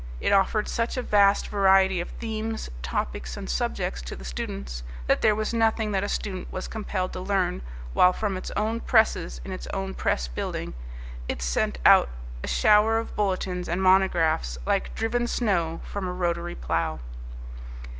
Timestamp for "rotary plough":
16.13-16.97